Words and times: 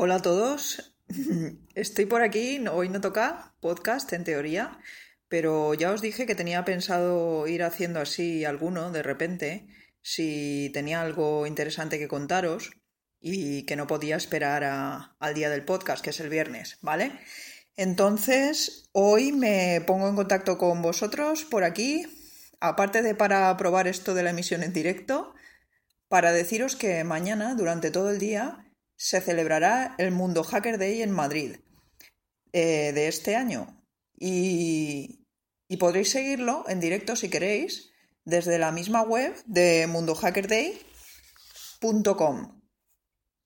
Hola 0.00 0.14
a 0.14 0.22
todos. 0.22 0.94
Estoy 1.74 2.06
por 2.06 2.22
aquí, 2.22 2.64
hoy 2.70 2.88
no 2.88 3.00
toca 3.00 3.56
podcast 3.58 4.12
en 4.12 4.22
teoría, 4.22 4.78
pero 5.26 5.74
ya 5.74 5.90
os 5.90 6.00
dije 6.00 6.24
que 6.24 6.36
tenía 6.36 6.64
pensado 6.64 7.48
ir 7.48 7.64
haciendo 7.64 7.98
así 7.98 8.44
alguno 8.44 8.92
de 8.92 9.02
repente, 9.02 9.66
si 10.00 10.70
tenía 10.72 11.02
algo 11.02 11.48
interesante 11.48 11.98
que 11.98 12.06
contaros 12.06 12.70
y 13.20 13.64
que 13.64 13.74
no 13.74 13.88
podía 13.88 14.14
esperar 14.14 14.62
al 15.18 15.34
día 15.34 15.50
del 15.50 15.64
podcast, 15.64 16.04
que 16.04 16.10
es 16.10 16.20
el 16.20 16.28
viernes, 16.28 16.78
¿vale? 16.80 17.10
Entonces, 17.74 18.88
hoy 18.92 19.32
me 19.32 19.82
pongo 19.84 20.08
en 20.08 20.14
contacto 20.14 20.58
con 20.58 20.80
vosotros 20.80 21.44
por 21.44 21.64
aquí, 21.64 22.06
aparte 22.60 23.02
de 23.02 23.16
para 23.16 23.56
probar 23.56 23.88
esto 23.88 24.14
de 24.14 24.22
la 24.22 24.30
emisión 24.30 24.62
en 24.62 24.72
directo, 24.72 25.34
para 26.06 26.30
deciros 26.30 26.76
que 26.76 27.02
mañana, 27.02 27.56
durante 27.56 27.90
todo 27.90 28.12
el 28.12 28.20
día, 28.20 28.64
se 28.98 29.22
celebrará 29.22 29.94
el 29.96 30.10
Mundo 30.10 30.44
Hacker 30.44 30.76
Day 30.76 31.00
en 31.02 31.12
Madrid 31.12 31.56
eh, 32.52 32.92
de 32.92 33.08
este 33.08 33.36
año. 33.36 33.82
Y, 34.18 35.24
podréis 35.78 36.10
seguirlo 36.10 36.64
en 36.68 36.80
directo 36.80 37.14
si 37.14 37.28
queréis 37.30 37.92
desde 38.24 38.58
la 38.58 38.72
misma 38.72 39.02
web 39.02 39.32
de 39.46 39.86
mundohackerday.com. 39.86 42.60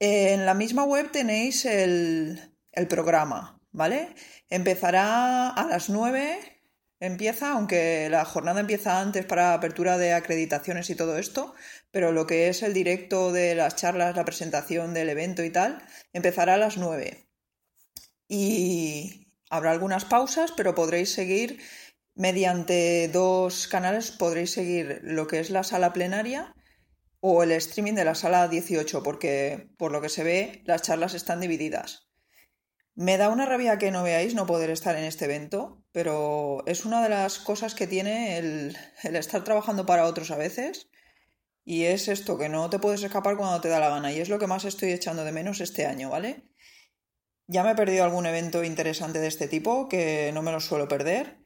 En 0.01 0.47
la 0.47 0.55
misma 0.55 0.85
web 0.85 1.11
tenéis 1.13 1.67
el, 1.67 2.57
el 2.73 2.89
programa, 2.89 3.61
¿vale? 3.71 4.15
Empezará 4.49 5.51
a 5.51 5.67
las 5.67 5.91
9, 5.91 6.62
empieza, 7.03 7.53
aunque 7.53 8.09
la 8.11 8.25
jornada 8.25 8.61
empieza 8.61 9.01
antes 9.01 9.27
para 9.27 9.55
apertura 9.55 9.99
de 9.99 10.13
acreditaciones 10.13 10.89
y 10.89 10.95
todo 10.95 11.19
esto, 11.19 11.53
pero 11.91 12.13
lo 12.13 12.29
que 12.29 12.49
es 12.49 12.63
el 12.63 12.75
directo 12.75 13.33
de 13.33 13.57
las 13.57 13.75
charlas, 13.75 14.15
la 14.15 14.25
presentación 14.25 14.95
del 14.95 15.09
evento 15.11 15.43
y 15.43 15.51
tal, 15.51 15.83
empezará 16.13 16.55
a 16.55 16.59
las 16.59 16.77
9. 16.77 17.27
Y 18.29 19.33
habrá 19.51 19.73
algunas 19.73 20.05
pausas, 20.05 20.53
pero 20.57 20.77
podréis 20.77 21.13
seguir 21.13 21.61
mediante 22.15 23.09
dos 23.09 23.67
canales, 23.67 24.13
podréis 24.13 24.53
seguir 24.53 25.01
lo 25.03 25.27
que 25.27 25.41
es 25.41 25.51
la 25.51 25.65
sala 25.65 25.93
plenaria 25.93 26.55
o 27.19 27.43
el 27.43 27.51
streaming 27.51 27.95
de 27.95 28.05
la 28.05 28.15
sala 28.15 28.47
18, 28.47 29.03
porque 29.03 29.71
por 29.77 29.91
lo 29.91 30.01
que 30.01 30.09
se 30.09 30.23
ve 30.23 30.63
las 30.67 30.83
charlas 30.83 31.15
están 31.15 31.41
divididas. 31.41 32.12
Me 32.95 33.17
da 33.17 33.31
una 33.31 33.47
rabia 33.47 33.79
que 33.79 33.91
no 33.91 34.03
veáis 34.03 34.35
no 34.35 34.47
poder 34.47 34.69
estar 34.69 34.97
en 34.97 35.05
este 35.05 35.25
evento, 35.25 35.83
pero 35.93 36.63
es 36.67 36.85
una 36.85 37.03
de 37.03 37.09
las 37.09 37.39
cosas 37.39 37.75
que 37.75 37.87
tiene 37.87 38.37
el, 38.37 38.77
estar 39.03 39.45
trabajando 39.45 39.87
para 39.87 40.05
otros 40.05 40.31
a 40.31 40.37
veces. 40.37 40.91
Y 41.65 41.85
es 41.85 42.09
esto, 42.09 42.37
que 42.39 42.49
no 42.51 42.69
te 42.69 42.79
puedes 42.79 43.03
escapar 43.03 43.37
cuando 43.37 43.61
te 43.61 43.69
da 43.69 43.81
la 43.81 43.89
gana. 43.89 44.13
Y 44.13 44.21
es 44.21 44.29
lo 44.29 44.39
que 44.39 44.47
más 44.47 44.65
estoy 44.65 44.93
echando 44.93 45.25
de 45.25 45.33
menos 45.33 45.61
este 45.61 45.87
año, 45.87 46.11
¿vale? 46.11 46.51
Ya 47.47 47.65
me 47.65 47.71
he 47.71 47.75
perdido 47.75 48.05
algún 48.05 48.27
evento 48.27 48.63
interesante 48.63 49.21
de 49.21 49.29
este 49.29 49.49
tipo, 49.49 49.89
que 49.89 50.31
no 50.35 50.43
me 50.43 50.53
lo 50.53 50.61
suelo 50.61 50.89
perder. 50.89 51.39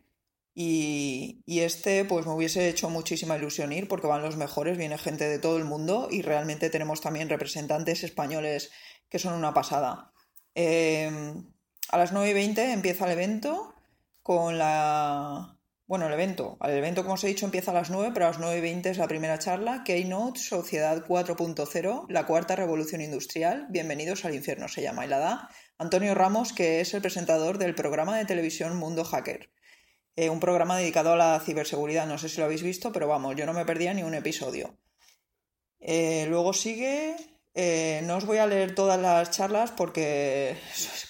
Y, 0.53 1.43
y, 1.47 1.61
este, 1.61 2.05
pues 2.07 2.27
me 2.27 2.33
hubiese 2.33 2.69
hecho 2.69 2.91
muchísima 2.91 3.37
ilusión 3.37 3.73
ir, 3.73 3.89
porque 3.89 4.07
van 4.07 4.23
los 4.23 4.37
mejores, 4.37 4.79
viene 4.79 4.99
gente 4.99 5.29
de 5.29 5.39
todo 5.39 5.59
el 5.59 5.65
mundo 5.65 6.09
y 6.11 6.23
realmente 6.23 6.71
tenemos 6.71 7.03
también 7.03 7.29
representantes 7.29 8.03
españoles 8.03 8.71
que 9.11 9.19
son 9.19 9.35
una 9.35 9.55
pasada. 9.55 10.13
Em, 10.59 11.53
a 11.91 11.99
las 11.99 12.13
9 12.13 12.31
y 12.31 12.33
20 12.33 12.73
empieza 12.73 13.05
el 13.05 13.13
evento 13.13 13.75
con 14.23 14.57
la... 14.57 15.59
Bueno, 15.87 16.07
el 16.07 16.15
evento. 16.15 16.57
El 16.63 16.71
evento, 16.79 17.03
como 17.03 17.15
os 17.15 17.25
he 17.25 17.29
dicho, 17.29 17.45
empieza 17.45 17.73
a 17.73 17.75
las 17.75 17.91
9, 17.91 18.13
pero 18.15 18.25
a 18.25 18.31
las 18.31 18.39
9 18.39 18.57
y 18.57 18.61
20 18.63 18.89
es 18.89 18.97
la 18.97 19.07
primera 19.07 19.39
charla. 19.39 19.85
Keynote 19.85 20.41
Sociedad 20.41 21.05
4.0, 21.07 22.07
la 22.09 22.27
cuarta 22.27 22.57
revolución 22.57 23.03
industrial. 23.03 23.67
Bienvenidos 23.69 24.25
al 24.25 24.35
infierno, 24.35 24.67
se 24.67 24.81
llama. 24.81 25.05
Y 25.05 25.09
la 25.09 25.19
da 25.19 25.51
Antonio 25.77 26.15
Ramos, 26.15 26.55
que 26.55 26.81
es 26.81 26.95
el 26.95 27.03
presentador 27.03 27.59
del 27.59 27.75
programa 27.75 28.17
de 28.17 28.25
televisión 28.25 28.79
Mundo 28.79 29.05
Hacker. 29.05 29.51
Eh, 30.17 30.31
un 30.31 30.41
programa 30.41 30.79
dedicado 30.79 31.13
a 31.13 31.17
la 31.17 31.39
ciberseguridad. 31.45 32.07
No 32.07 32.17
sé 32.17 32.31
si 32.31 32.39
lo 32.39 32.47
habéis 32.47 32.63
visto, 32.63 32.93
pero 32.93 33.07
vamos, 33.09 33.37
yo 33.37 33.45
no 33.45 33.53
me 33.53 33.67
perdía 33.67 33.93
ni 33.93 34.03
un 34.05 34.15
episodio. 34.15 34.79
Eh, 35.81 36.25
luego 36.31 36.55
sigue 36.55 37.15
eh, 37.59 38.03
no 38.05 38.19
os 38.19 38.27
voy 38.27 38.37
a 38.37 38.47
leer 38.47 38.75
todas 38.75 39.01
las 39.01 39.31
charlas 39.31 39.71
porque 39.71 40.59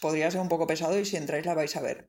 podría 0.01 0.31
ser 0.31 0.41
un 0.41 0.49
poco 0.49 0.69
pesado 0.69 0.97
y 0.97 1.05
si 1.05 1.17
entráis 1.17 1.45
la 1.45 1.55
vais 1.55 1.75
a 1.75 1.81
ver. 1.81 2.07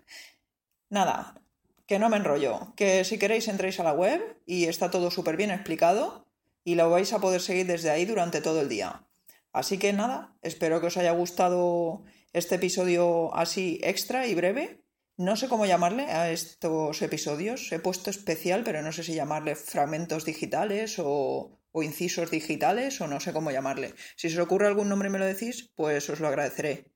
Nada, 0.89 1.41
que 1.87 1.97
no 1.97 2.07
me 2.07 2.17
enrollo, 2.17 2.73
que 2.75 3.03
si 3.03 3.17
queréis 3.17 3.47
entréis 3.47 3.79
a 3.79 3.83
la 3.83 3.93
web 3.93 4.21
y 4.45 4.65
está 4.65 4.91
todo 4.91 5.09
súper 5.09 5.37
bien 5.37 5.49
explicado 5.49 6.27
y 6.63 6.75
lo 6.75 6.87
vais 6.91 7.13
a 7.13 7.19
poder 7.19 7.41
seguir 7.41 7.65
desde 7.65 7.89
ahí 7.89 8.05
durante 8.05 8.39
todo 8.39 8.61
el 8.61 8.69
día. 8.69 9.07
Así 9.53 9.79
que 9.79 9.91
nada, 9.91 10.35
espero 10.43 10.81
que 10.81 10.87
os 10.87 10.97
haya 10.97 11.13
gustado 11.13 12.03
este 12.31 12.55
episodio 12.55 13.33
así 13.35 13.79
extra 13.81 14.27
y 14.27 14.35
breve. 14.35 14.83
No 15.17 15.35
sé 15.35 15.47
cómo 15.47 15.65
llamarle 15.65 16.11
a 16.11 16.29
estos 16.29 17.01
episodios. 17.01 17.71
He 17.71 17.79
puesto 17.79 18.11
especial, 18.11 18.63
pero 18.63 18.83
no 18.83 18.91
sé 18.91 19.03
si 19.03 19.15
llamarle 19.15 19.55
fragmentos 19.55 20.25
digitales 20.25 20.97
o, 20.99 21.56
o 21.77 21.83
incisos 21.83 22.31
digitales 22.31 22.99
o 23.01 23.07
no 23.07 23.19
sé 23.19 23.33
cómo 23.33 23.51
llamarle. 23.51 23.93
Si 24.15 24.29
se 24.29 24.39
os 24.39 24.45
ocurre 24.45 24.65
algún 24.65 24.89
nombre 24.89 25.09
y 25.09 25.11
me 25.11 25.19
lo 25.19 25.25
decís, 25.25 25.71
pues 25.75 26.09
os 26.09 26.19
lo 26.19 26.27
agradeceré. 26.27 26.91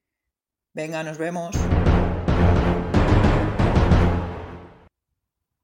Venga, 0.74 1.03
nos 1.03 1.19
vemos. 1.19 1.56